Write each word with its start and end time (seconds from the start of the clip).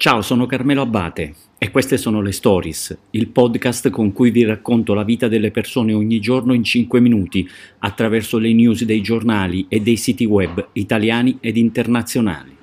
Ciao, 0.00 0.22
sono 0.22 0.46
Carmelo 0.46 0.80
Abate 0.80 1.34
e 1.58 1.70
queste 1.70 1.98
sono 1.98 2.22
le 2.22 2.32
Stories, 2.32 2.96
il 3.10 3.28
podcast 3.28 3.90
con 3.90 4.14
cui 4.14 4.30
vi 4.30 4.44
racconto 4.44 4.94
la 4.94 5.04
vita 5.04 5.28
delle 5.28 5.50
persone 5.50 5.92
ogni 5.92 6.20
giorno 6.20 6.54
in 6.54 6.64
5 6.64 7.00
minuti 7.00 7.46
attraverso 7.80 8.38
le 8.38 8.50
news 8.54 8.82
dei 8.84 9.02
giornali 9.02 9.66
e 9.68 9.80
dei 9.80 9.98
siti 9.98 10.24
web 10.24 10.68
italiani 10.72 11.36
ed 11.38 11.58
internazionali. 11.58 12.56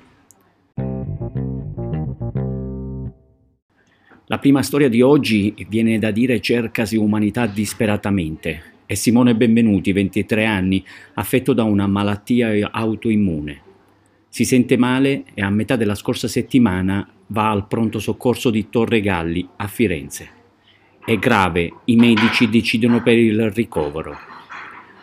La 4.26 4.38
prima 4.40 4.64
storia 4.64 4.88
di 4.88 5.00
oggi 5.00 5.54
viene 5.68 6.00
da 6.00 6.10
dire 6.10 6.40
cercasi 6.40 6.96
umanità 6.96 7.46
disperatamente. 7.46 8.62
È 8.84 8.94
Simone 8.94 9.36
Benvenuti, 9.36 9.92
23 9.92 10.44
anni, 10.44 10.84
affetto 11.14 11.52
da 11.52 11.62
una 11.62 11.86
malattia 11.86 12.68
autoimmune. 12.72 13.66
Si 14.28 14.44
sente 14.44 14.76
male 14.76 15.24
e 15.34 15.42
a 15.42 15.50
metà 15.50 15.76
della 15.76 15.94
scorsa 15.94 16.28
settimana 16.28 17.08
va 17.28 17.50
al 17.50 17.66
pronto 17.66 17.98
soccorso 17.98 18.50
di 18.50 18.68
Torre 18.68 19.00
Galli 19.00 19.46
a 19.56 19.66
Firenze. 19.66 20.28
È 21.04 21.16
grave, 21.16 21.72
i 21.86 21.96
medici 21.96 22.48
decidono 22.50 23.02
per 23.02 23.16
il 23.16 23.50
ricovero. 23.50 24.16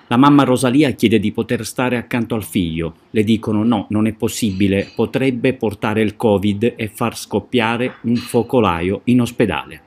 La 0.07 0.17
mamma 0.17 0.43
Rosalia 0.43 0.91
chiede 0.91 1.20
di 1.20 1.31
poter 1.31 1.65
stare 1.65 1.98
accanto 1.98 2.35
al 2.35 2.43
figlio. 2.43 2.98
Le 3.09 3.23
dicono 3.23 3.63
no, 3.63 3.88
non 3.89 4.05
è 4.05 4.13
possibile, 4.13 4.91
potrebbe 4.95 5.55
portare 5.55 6.03
il 6.03 6.15
Covid 6.15 6.73
e 6.76 6.87
far 6.87 7.17
scoppiare 7.17 7.95
un 8.03 8.15
focolaio 8.15 9.01
in 9.05 9.21
ospedale. 9.21 9.81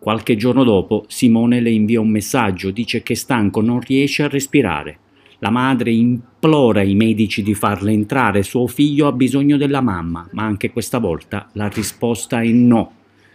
Qualche 0.00 0.34
giorno 0.34 0.64
dopo 0.64 1.04
Simone 1.06 1.60
le 1.60 1.70
invia 1.70 2.00
un 2.00 2.08
messaggio, 2.08 2.72
dice 2.72 3.04
che 3.04 3.12
è 3.12 3.16
stanco, 3.16 3.60
non 3.60 3.78
riesce 3.78 4.24
a 4.24 4.28
respirare. 4.28 4.98
La 5.42 5.50
madre 5.50 5.90
implora 5.90 6.82
i 6.82 6.94
medici 6.94 7.42
di 7.42 7.52
farle 7.54 7.90
entrare, 7.90 8.44
suo 8.44 8.68
figlio 8.68 9.08
ha 9.08 9.12
bisogno 9.12 9.56
della 9.56 9.80
mamma, 9.80 10.28
ma 10.34 10.44
anche 10.44 10.70
questa 10.70 10.98
volta 10.98 11.48
la 11.54 11.66
risposta 11.66 12.42
è 12.42 12.46
no. 12.46 12.92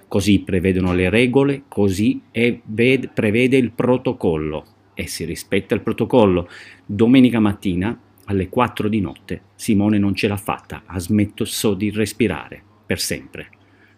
Così 0.07 0.39
prevedono 0.39 0.93
le 0.93 1.09
regole, 1.09 1.63
così 1.67 2.21
ved- 2.31 3.09
prevede 3.09 3.57
il 3.57 3.71
protocollo 3.71 4.65
e 4.93 5.05
si 5.07 5.25
rispetta 5.25 5.75
il 5.75 5.81
protocollo. 5.81 6.47
Domenica 6.85 7.41
mattina 7.41 7.99
alle 8.23 8.47
4 8.47 8.87
di 8.87 9.01
notte 9.01 9.41
Simone 9.55 9.97
non 9.97 10.15
ce 10.15 10.29
l'ha 10.29 10.37
fatta, 10.37 10.83
ha 10.85 10.99
smesso 10.99 11.73
di 11.73 11.91
respirare 11.91 12.63
per 12.85 13.01
sempre. 13.01 13.49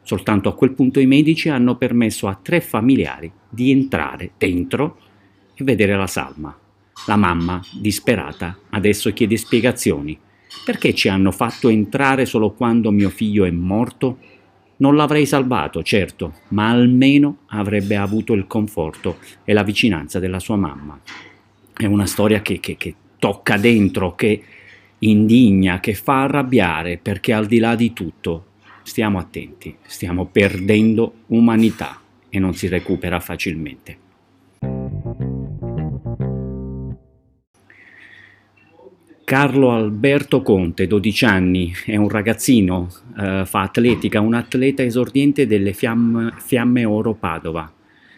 Soltanto 0.01 0.49
a 0.49 0.55
quel 0.55 0.71
punto 0.71 0.99
i 0.99 1.05
medici 1.05 1.49
hanno 1.49 1.75
permesso 1.75 2.27
a 2.27 2.39
tre 2.41 2.59
familiari 2.59 3.31
di 3.47 3.69
entrare 3.69 4.31
dentro 4.35 4.97
e 5.53 5.63
vedere 5.63 5.95
la 5.95 6.07
salma. 6.07 6.57
La 7.05 7.15
mamma, 7.15 7.61
disperata, 7.71 8.57
adesso 8.69 9.11
chiede 9.13 9.37
spiegazioni. 9.37 10.17
Perché 10.65 10.93
ci 10.93 11.07
hanno 11.09 11.31
fatto 11.31 11.69
entrare 11.69 12.25
solo 12.25 12.51
quando 12.51 12.91
mio 12.91 13.09
figlio 13.09 13.45
è 13.45 13.51
morto? 13.51 14.17
Non 14.77 14.95
l'avrei 14.95 15.25
salvato, 15.25 15.83
certo, 15.83 16.35
ma 16.49 16.69
almeno 16.69 17.39
avrebbe 17.47 17.95
avuto 17.95 18.33
il 18.33 18.47
conforto 18.47 19.17
e 19.43 19.53
la 19.53 19.63
vicinanza 19.63 20.19
della 20.19 20.39
sua 20.39 20.55
mamma. 20.55 20.99
È 21.73 21.85
una 21.85 22.05
storia 22.05 22.41
che, 22.41 22.59
che, 22.59 22.77
che 22.77 22.95
tocca 23.17 23.57
dentro, 23.57 24.15
che 24.15 24.43
indigna, 24.99 25.79
che 25.79 25.93
fa 25.93 26.23
arrabbiare, 26.23 26.97
perché 26.97 27.33
al 27.33 27.45
di 27.45 27.59
là 27.59 27.75
di 27.75 27.93
tutto, 27.93 28.45
stiamo 28.83 29.17
attenti, 29.19 29.75
stiamo 29.85 30.25
perdendo 30.25 31.13
umanità 31.27 31.99
e 32.29 32.39
non 32.39 32.53
si 32.53 32.67
recupera 32.67 33.19
facilmente. 33.19 34.08
Carlo 39.29 39.69
Alberto 39.69 40.41
Conte, 40.41 40.87
12 40.87 41.25
anni, 41.25 41.71
è 41.85 41.95
un 41.95 42.09
ragazzino, 42.09 42.89
eh, 43.15 43.43
fa 43.45 43.61
atletica, 43.61 44.21
un 44.21 44.33
atleta 44.33 44.81
esordiente 44.81 45.45
delle 45.45 45.73
Fiamme, 45.73 46.33
Fiamme 46.37 46.83
Oro 46.83 47.13
Padova. 47.13 47.71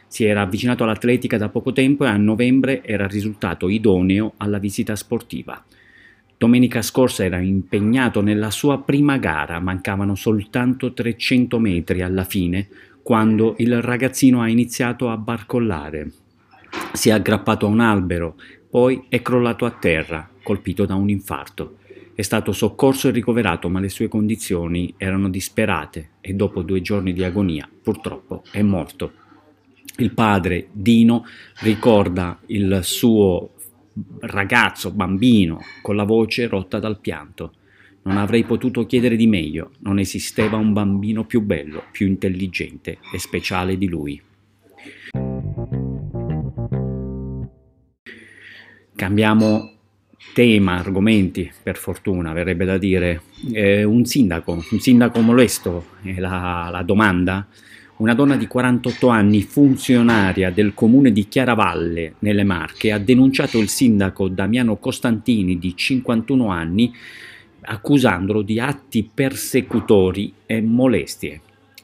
Si 0.07 0.23
era 0.23 0.39
avvicinato 0.39 0.85
all'atletica 0.85 1.37
da 1.37 1.49
poco 1.49 1.73
tempo 1.73 2.05
e 2.05 2.07
a 2.07 2.15
novembre 2.15 2.81
era 2.85 3.07
risultato 3.07 3.67
idoneo 3.67 4.35
alla 4.37 4.57
visita 4.57 4.95
sportiva. 4.95 5.61
Domenica 6.37 6.81
scorsa 6.81 7.25
era 7.25 7.39
impegnato 7.39 8.21
nella 8.21 8.49
sua 8.49 8.79
prima 8.79 9.17
gara, 9.17 9.59
mancavano 9.59 10.15
soltanto 10.15 10.93
300 10.93 11.59
metri 11.59 12.01
alla 12.01 12.23
fine, 12.23 12.69
quando 13.03 13.55
il 13.57 13.81
ragazzino 13.81 14.41
ha 14.41 14.47
iniziato 14.47 15.09
a 15.09 15.17
barcollare. 15.17 16.09
Si 16.93 17.09
è 17.09 17.11
aggrappato 17.11 17.65
a 17.65 17.69
un 17.69 17.81
albero, 17.81 18.37
poi 18.69 19.03
è 19.09 19.21
crollato 19.21 19.65
a 19.65 19.71
terra, 19.71 20.30
colpito 20.43 20.85
da 20.85 20.95
un 20.95 21.09
infarto. 21.09 21.77
È 22.13 22.21
stato 22.21 22.51
soccorso 22.51 23.07
e 23.07 23.11
ricoverato, 23.11 23.69
ma 23.69 23.79
le 23.79 23.89
sue 23.89 24.07
condizioni 24.07 24.93
erano 24.97 25.29
disperate 25.29 26.11
e 26.21 26.33
dopo 26.33 26.61
due 26.61 26.81
giorni 26.81 27.13
di 27.13 27.23
agonia, 27.23 27.69
purtroppo, 27.81 28.43
è 28.51 28.61
morto. 28.61 29.13
Il 29.97 30.13
padre, 30.13 30.67
Dino, 30.71 31.25
ricorda 31.61 32.39
il 32.47 32.79
suo 32.83 33.51
ragazzo, 34.21 34.91
bambino, 34.91 35.59
con 35.81 35.95
la 35.95 36.03
voce 36.03 36.47
rotta 36.47 36.79
dal 36.79 36.99
pianto. 36.99 37.53
Non 38.03 38.17
avrei 38.17 38.43
potuto 38.43 38.85
chiedere 38.85 39.15
di 39.15 39.27
meglio, 39.27 39.71
non 39.79 39.99
esisteva 39.99 40.57
un 40.57 40.73
bambino 40.73 41.25
più 41.25 41.41
bello, 41.41 41.83
più 41.91 42.07
intelligente 42.07 42.97
e 43.13 43.19
speciale 43.19 43.77
di 43.77 43.87
lui. 43.87 44.21
Cambiamo 48.95 49.71
tema, 50.33 50.77
argomenti, 50.77 51.51
per 51.61 51.77
fortuna, 51.77 52.33
verrebbe 52.33 52.65
da 52.65 52.77
dire. 52.77 53.21
Eh, 53.51 53.83
un 53.83 54.05
sindaco, 54.05 54.63
un 54.69 54.79
sindaco 54.79 55.19
molesto, 55.21 55.85
è 56.03 56.19
la, 56.19 56.69
la 56.71 56.83
domanda. 56.83 57.45
Una 57.97 58.15
donna 58.15 58.35
di 58.35 58.47
48 58.47 59.09
anni, 59.09 59.43
funzionaria 59.43 60.49
del 60.49 60.73
comune 60.73 61.11
di 61.11 61.27
Chiaravalle, 61.27 62.15
nelle 62.19 62.43
Marche, 62.43 62.91
ha 62.91 62.97
denunciato 62.97 63.59
il 63.59 63.69
sindaco 63.69 64.27
Damiano 64.27 64.77
Costantini, 64.77 65.59
di 65.59 65.75
51 65.75 66.47
anni, 66.47 66.91
accusandolo 67.61 68.41
di 68.41 68.59
atti 68.59 69.07
persecutori 69.13 70.33
e 70.47 70.61
molestie. 70.61 71.41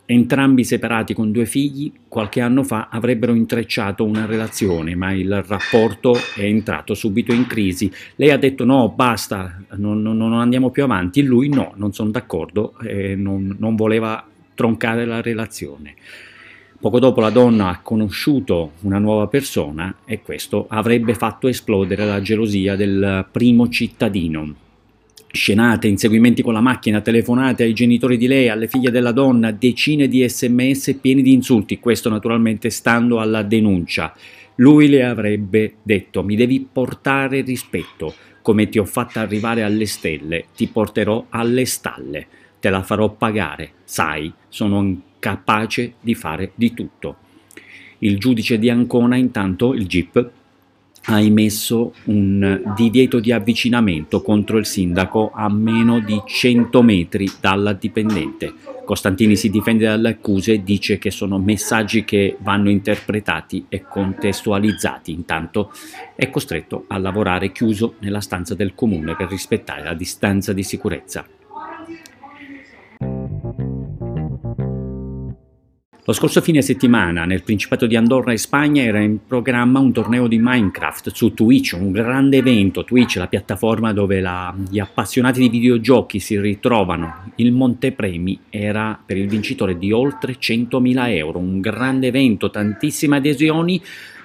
Entrambi 0.10 0.64
separati 0.64 1.14
con 1.14 1.34
due 1.34 1.46
figli, 1.46 1.92
qualche 2.08 2.40
anno 2.40 2.64
fa 2.64 2.88
avrebbero 2.90 3.34
intrecciato 3.34 4.06
una 4.06 4.26
relazione, 4.26 4.96
ma 4.96 5.12
il 5.12 5.44
rapporto 5.44 6.16
è 6.34 6.44
entrato 6.44 6.94
subito 6.94 7.34
in 7.34 7.46
crisi. 7.46 7.92
Lei 8.16 8.32
ha 8.32 8.38
detto 8.38 8.64
no, 8.64 8.88
basta, 8.88 9.62
non, 9.76 10.02
non, 10.02 10.32
andiamo 10.32 10.70
più 10.70 10.84
avanti. 10.84 11.24
Lui 11.24 11.50
no, 11.50 11.74
non 11.76 11.92
sono 11.92 12.12
d'accordo, 12.12 12.80
eh, 12.84 13.18
non, 13.18 13.58
non 13.60 13.76
voleva 13.76 14.26
troncare 14.56 15.06
la 15.06 15.22
relazione. 15.22 15.96
Poco 16.80 17.00
dopo 17.00 17.20
la 17.20 17.30
donna 17.30 17.68
ha 17.68 17.82
conosciuto 17.82 18.76
una 18.84 19.00
nuova 19.00 19.28
persona 19.28 19.94
e 20.06 20.22
questo 20.22 20.68
avrebbe 20.70 21.16
fatto 21.16 21.50
esplodere 21.50 22.06
la 22.06 22.22
gelosia 22.22 22.78
del 22.78 23.26
primo 23.30 23.68
cittadino 23.68 24.56
Scenate, 25.30 25.88
inseguimenti 25.88 26.42
con 26.42 26.54
la 26.54 26.62
macchina, 26.62 27.02
telefonate 27.02 27.64
ai 27.64 27.74
genitori 27.74 28.18
di 28.18 28.28
lei, 28.28 28.50
alle 28.50 28.68
figlie 28.68 28.92
della 28.92 29.12
donna, 29.12 29.52
decine 29.52 30.08
di 30.08 30.28
sms 30.28 30.98
pieni 31.02 31.22
di 31.22 31.34
insulti, 31.34 31.80
questo 31.80 32.10
naturalmente 32.10 32.70
stando 32.70 33.20
alla 33.20 33.44
denuncia. 33.44 34.16
Lui 34.56 34.88
le 34.88 35.04
avrebbe 35.04 35.76
detto 35.84 36.24
mi 36.24 36.36
devi 36.36 36.66
portare 36.72 37.42
rispetto, 37.42 38.14
come 38.42 38.70
ti 38.70 38.80
ho 38.80 38.86
fatta 38.86 39.20
arrivare 39.20 39.64
alle 39.64 39.86
stelle, 39.86 40.46
ti 40.56 40.68
porterò 40.68 41.26
alle 41.30 41.66
stalle, 41.66 42.28
te 42.60 42.70
la 42.70 42.82
farò 42.82 43.10
pagare, 43.10 43.72
sai, 43.84 44.32
sono 44.48 45.02
capace 45.20 45.96
di 46.00 46.16
fare 46.16 46.52
di 46.56 46.74
tutto. 46.74 47.18
Il 48.00 48.18
giudice 48.18 48.58
di 48.58 48.70
Ancona 48.70 49.18
intanto, 49.18 49.74
il 49.74 49.86
GIP, 49.86 50.32
ha 51.10 51.22
emesso 51.22 51.94
un 52.06 52.74
divieto 52.76 53.20
di 53.20 53.32
avvicinamento 53.32 54.22
contro 54.22 54.58
il 54.58 54.66
sindaco 54.66 55.32
a 55.34 55.50
meno 55.50 56.00
di 56.00 56.22
100 56.26 56.82
metri 56.82 57.32
dalla 57.40 57.74
dipendente. 57.74 58.54
Costantini 58.84 59.36
si 59.36 59.50
difende 59.50 59.86
dalle 59.86 60.10
accuse 60.10 60.54
e 60.54 60.64
dice 60.64 60.98
che 60.98 61.12
sono 61.12 61.38
messaggi 61.40 62.04
che 62.04 62.38
vanno 62.40 62.70
interpretati 62.70 63.66
e 63.70 63.84
contestualizzati. 63.84 65.12
Intanto 65.12 65.72
è 66.16 66.30
costretto 66.30 66.86
a 66.88 66.98
lavorare 66.98 67.52
chiuso 67.52 67.96
nella 68.00 68.22
stanza 68.22 68.56
del 68.56 68.76
comune 68.76 69.16
per 69.16 69.30
rispettare 69.30 69.84
la 69.84 69.94
distanza 69.94 70.52
di 70.54 70.64
sicurezza. 70.64 71.26
Lo 76.08 76.14
scorso 76.14 76.40
fine 76.40 76.62
settimana 76.62 77.26
nel 77.26 77.44
Principato 77.44 77.86
di 77.86 77.98
Andorra 77.98 78.32
e 78.32 78.38
Spagna 78.38 78.82
era 78.82 79.02
in 79.02 79.18
programma 79.28 79.80
un 79.80 79.92
torneo 79.92 80.28
di 80.28 80.40
Minecraft 80.42 81.12
su 81.12 81.34
Twitch, 81.34 81.76
un 81.78 81.92
grande 81.92 82.38
evento, 82.38 82.86
Twitch, 82.86 83.18
la 83.18 83.28
piattaforma 83.28 83.92
dove 83.92 84.22
la, 84.22 84.56
gli 84.70 84.80
appassionati 84.80 85.42
di 85.42 85.50
videogiochi 85.50 86.22
si 86.22 86.40
ritrovano. 86.40 87.34
Il 87.36 87.52
montepremi 87.52 88.40
era 88.50 88.98
per 89.06 89.18
il 89.18 89.28
vincitore 89.28 89.78
di 89.78 89.92
oltre 89.92 90.38
100.000 90.40 91.10
euro, 91.10 91.40
un 91.40 91.60
grande 91.60 92.08
evento, 92.08 92.50
tantissime 92.50 93.18
adesioni, 93.18 93.82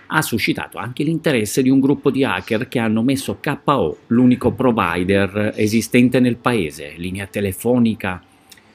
ha 0.06 0.23
suscitato 0.23 0.79
anche 0.79 1.02
l'interesse 1.02 1.62
di 1.62 1.69
un 1.69 1.81
gruppo 1.81 2.12
di 2.12 2.23
hacker 2.23 2.69
che 2.69 2.79
hanno 2.79 3.02
messo 3.02 3.40
KO, 3.40 3.96
l'unico 4.06 4.52
provider 4.52 5.55
esistente 5.56 6.20
nel 6.20 6.37
paese, 6.37 6.94
linea 6.96 7.26
telefonica, 7.26 8.23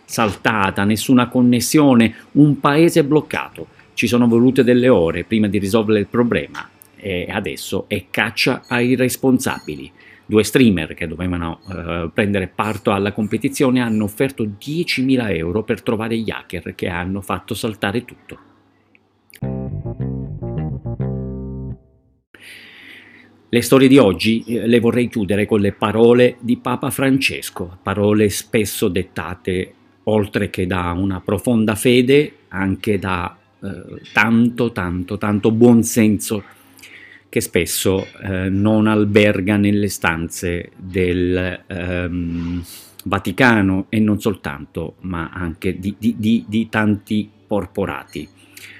saltata, 0.08 0.86
nessuna 0.86 1.28
connessione, 1.28 2.16
un 2.34 2.60
paese 2.60 3.04
bloccato. 3.04 3.68
Ci 3.94 4.08
sono 4.08 4.28
volute 4.28 4.64
delle 4.64 4.88
ore 4.90 5.26
prima 5.26 5.48
di 5.48 5.60
risolvere 5.60 6.00
il 6.00 6.08
problema 6.08 6.68
e 6.96 7.28
adesso 7.30 7.86
è 7.88 8.06
caccia 8.10 8.64
ai 8.68 8.96
responsabili. 8.96 9.92
Due 10.26 10.44
streamer 10.44 10.94
che 10.94 11.08
dovevano 11.08 11.60
uh, 11.66 12.12
prendere 12.12 12.48
parto 12.48 12.92
alla 12.92 13.12
competizione 13.12 13.82
hanno 13.82 14.06
offerto 14.06 14.44
10.000 14.44 15.36
euro 15.36 15.64
per 15.64 15.82
trovare 15.82 16.18
gli 16.18 16.30
hacker 16.30 16.74
che 16.76 16.88
hanno 16.88 17.22
fatto 17.22 17.54
saltare 17.54 18.04
tutto. 18.06 18.40
Le 23.50 23.62
storie 23.62 23.88
di 23.88 23.98
oggi 23.98 24.44
eh, 24.44 24.68
le 24.68 24.80
vorrei 24.80 25.08
chiudere 25.08 25.46
con 25.46 25.62
le 25.62 25.72
parole 25.72 26.36
di 26.42 26.58
Papa 26.58 26.90
Francesco, 26.90 27.78
parole 27.82 28.30
spesso 28.30 28.90
dettate 28.90 29.76
oltre 30.10 30.50
che 30.50 30.68
da 30.68 30.94
una 30.98 31.22
profonda 31.22 31.76
fede, 31.76 32.34
anche 32.50 33.00
da 33.00 33.38
eh, 33.62 34.02
tanto, 34.14 34.72
tanto, 34.72 35.18
tanto 35.18 35.52
buonsenso 35.52 36.44
che 37.30 37.42
spesso 37.42 38.06
eh, 38.22 38.50
non 38.50 38.88
alberga 38.88 39.58
nelle 39.58 39.90
stanze 39.90 40.72
del 40.78 41.64
ehm, 41.68 42.64
Vaticano 43.04 43.86
e 43.90 44.00
non 44.00 44.20
soltanto, 44.20 44.96
ma 45.02 45.30
anche 45.34 45.78
di, 45.78 45.96
di, 45.98 46.16
di, 46.18 46.46
di 46.48 46.70
tanti 46.70 47.30
porporati. 47.48 48.28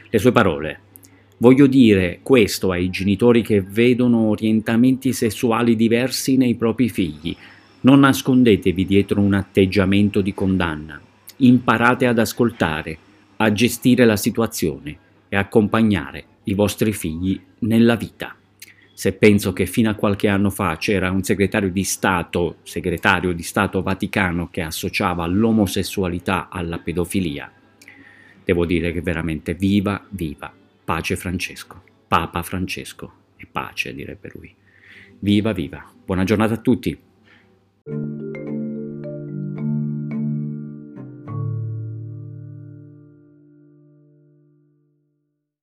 Le 0.10 0.20
sue 0.20 0.32
parole, 0.32 0.80
Voglio 1.40 1.68
dire 1.68 2.22
questo 2.24 2.72
ai 2.72 2.90
genitori 2.90 3.44
che 3.44 3.62
vedono 3.62 4.30
orientamenti 4.30 5.14
sessuali 5.14 5.76
diversi 5.76 6.36
nei 6.36 6.56
propri 6.56 6.90
figli. 6.90 7.36
Non 7.82 8.00
nascondetevi 8.00 8.84
dietro 8.88 9.22
un 9.22 9.36
atteggiamento 9.36 10.22
di 10.22 10.34
condanna. 10.34 11.00
Imparate 11.38 12.08
ad 12.08 12.20
ascoltare, 12.20 12.98
a 13.38 13.52
gestire 13.52 14.06
la 14.06 14.18
situazione 14.18 14.98
e 15.30 15.36
accompagnare 15.36 16.26
i 16.44 16.54
vostri 16.54 16.94
figli 16.94 17.40
nella 17.60 17.96
vita. 17.96 18.36
Se 18.94 19.14
penso 19.14 19.54
che 19.54 19.68
fino 19.68 19.92
a 19.92 19.94
qualche 19.94 20.28
anno 20.28 20.50
fa 20.50 20.76
c'era 20.78 21.12
un 21.12 21.22
segretario 21.22 21.70
di 21.70 21.84
Stato, 21.84 22.58
segretario 22.64 23.32
di 23.34 23.44
Stato 23.44 23.84
Vaticano, 23.84 24.50
che 24.50 24.62
associava 24.62 25.28
l'omosessualità 25.28 26.50
alla 26.50 26.80
pedofilia, 26.80 27.52
devo 28.44 28.66
dire 28.66 28.92
che 28.92 29.02
veramente 29.02 29.54
viva, 29.54 30.04
viva 30.10 30.52
Pace 30.84 31.16
Francesco, 31.16 31.84
Papa 32.08 32.42
Francesco 32.42 33.12
e 33.36 33.46
pace 33.46 33.94
direbbe 33.94 34.32
lui. 34.34 34.56
Viva, 35.20 35.52
viva. 35.52 35.86
Buona 36.06 36.24
giornata 36.24 36.56
a 36.56 36.58
tutti. 36.58 36.98